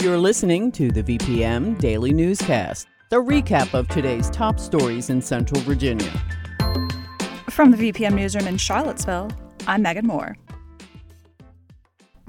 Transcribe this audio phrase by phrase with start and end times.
[0.00, 5.60] You're listening to the VPM Daily Newscast, the recap of today's top stories in Central
[5.60, 6.10] Virginia.
[7.50, 9.30] From the VPM Newsroom in Charlottesville,
[9.66, 10.38] I'm Megan Moore.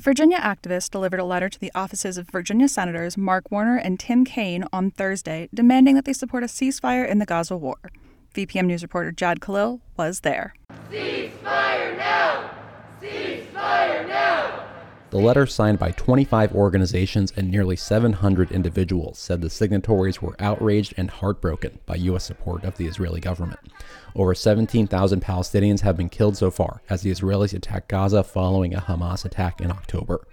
[0.01, 4.25] Virginia activists delivered a letter to the offices of Virginia Senators Mark Warner and Tim
[4.25, 7.77] Kaine on Thursday demanding that they support a ceasefire in the Gaza war.
[8.33, 10.53] VPM News reporter Jad Khalil was there.
[10.89, 12.51] Ceasefire now!
[13.01, 14.67] Ceasefire now!
[15.11, 20.93] The letter, signed by 25 organizations and nearly 700 individuals, said the signatories were outraged
[20.95, 22.23] and heartbroken by U.S.
[22.23, 23.59] support of the Israeli government.
[24.15, 28.79] Over 17,000 Palestinians have been killed so far as the Israelis attack Gaza following a
[28.79, 30.25] Hamas attack in October.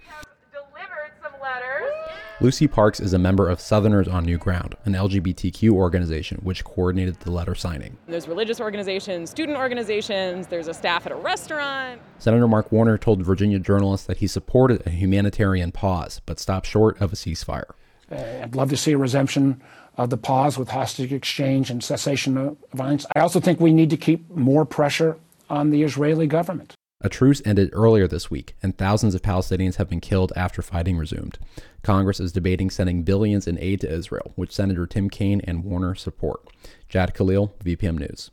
[2.41, 7.19] Lucy Parks is a member of Southerners on New Ground, an LGBTQ organization which coordinated
[7.19, 7.97] the letter signing.
[8.07, 11.99] There's religious organizations, student organizations, there's a staff at a restaurant.
[12.17, 17.01] Senator Mark Warner told Virginia journalists that he supported a humanitarian pause, but stopped short
[17.01, 17.71] of a ceasefire.
[18.09, 19.61] Uh, I'd love to see a resumption
[19.97, 23.05] of the pause with hostage exchange and cessation of violence.
[23.17, 25.17] I also think we need to keep more pressure
[25.49, 26.77] on the Israeli government.
[27.01, 30.97] A truce ended earlier this week, and thousands of Palestinians have been killed after fighting
[30.97, 31.39] resumed.
[31.81, 35.95] Congress is debating sending billions in aid to Israel, which Senator Tim Kaine and Warner
[35.95, 36.49] support.
[36.89, 38.31] Jad Khalil, VPM News.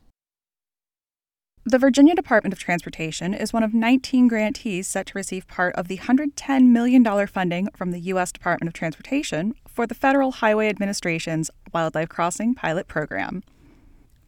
[1.64, 5.86] The Virginia Department of Transportation is one of 19 grantees set to receive part of
[5.86, 8.33] the $110 million funding from the U.S.
[8.33, 13.45] Department of Transportation for the Federal Highway Administration's Wildlife Crossing Pilot Program.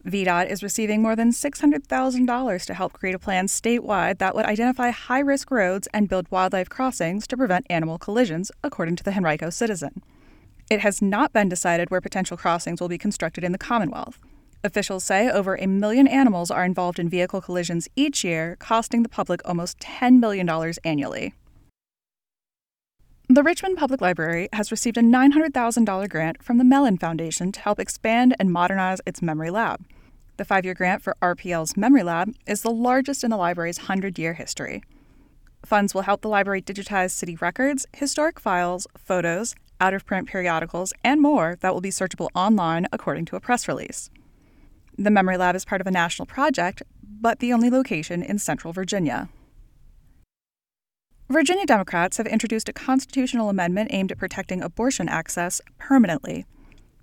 [0.06, 4.90] VDOT is receiving more than $600,000 to help create a plan statewide that would identify
[4.90, 9.50] high risk roads and build wildlife crossings to prevent animal collisions, according to the Henrico
[9.50, 10.02] Citizen.
[10.70, 14.18] It has not been decided where potential crossings will be constructed in the Commonwealth.
[14.62, 19.08] Officials say over a million animals are involved in vehicle collisions each year, costing the
[19.08, 20.48] public almost $10 million
[20.84, 21.34] annually.
[23.38, 27.78] The Richmond Public Library has received a $900,000 grant from the Mellon Foundation to help
[27.78, 29.84] expand and modernize its memory lab.
[30.38, 34.18] The five year grant for RPL's Memory Lab is the largest in the library's 100
[34.18, 34.82] year history.
[35.64, 40.92] Funds will help the library digitize city records, historic files, photos, out of print periodicals,
[41.05, 44.10] and more that will be searchable online, according to a press release.
[44.96, 48.72] The Memory Lab is part of a national project, but the only location in central
[48.72, 49.28] Virginia.
[51.30, 56.46] Virginia Democrats have introduced a constitutional amendment aimed at protecting abortion access permanently.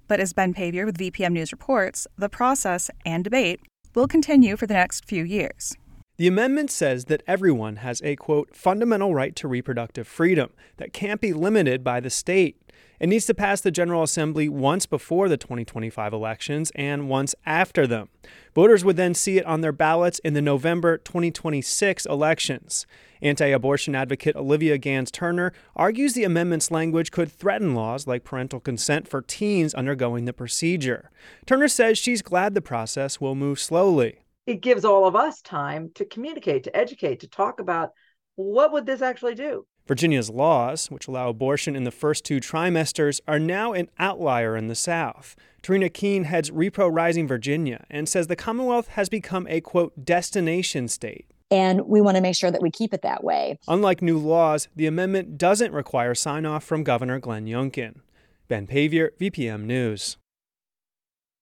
[0.08, 3.60] But as Ben Paviour with VPM News reports, the process and debate
[3.94, 5.76] will continue for the next few years.
[6.18, 11.20] The amendment says that everyone has a quote fundamental right to reproductive freedom that can't
[11.20, 12.56] be limited by the state.
[13.02, 17.86] It needs to pass the General Assembly once before the 2025 elections and once after
[17.86, 18.08] them.
[18.54, 22.86] Voters would then see it on their ballots in the November 2026 elections.
[23.22, 28.62] Anti abortion advocate Olivia Gans Turner argues the amendment's language could threaten laws like parental
[28.62, 31.12] consent for teens undergoing the procedure.
[31.46, 34.20] Turner says she's glad the process will move slowly.
[34.46, 37.92] It gives all of us time to communicate, to educate, to talk about
[38.36, 39.66] what would this actually do?
[39.88, 44.68] Virginia's laws, which allow abortion in the first two trimesters, are now an outlier in
[44.68, 45.36] the South.
[45.64, 50.88] Tarina Keene heads Repro Rising Virginia and says the Commonwealth has become a quote destination
[50.88, 51.26] state.
[51.50, 53.58] And we want to make sure that we keep it that way.
[53.68, 58.02] Unlike new laws, the amendment doesn't require sign off from Governor Glenn Youngkin.
[58.48, 60.18] Ben Paviour, VPM News.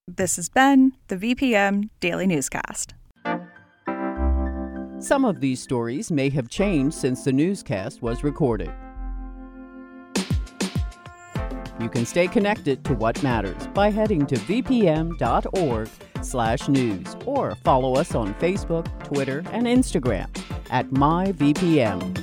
[0.08, 2.94] This has been the VPM Daily Newscast.
[5.00, 8.70] Some of these stories may have changed since the newscast was recorded.
[11.80, 15.16] You can stay connected to what matters by heading to vpm.org/news
[17.26, 20.28] or follow us on Facebook, Twitter, and Instagram
[20.70, 22.23] at myvpm.